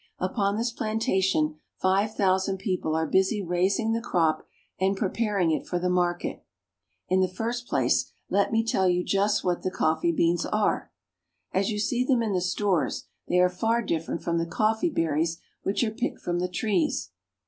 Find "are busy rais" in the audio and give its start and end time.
2.95-3.77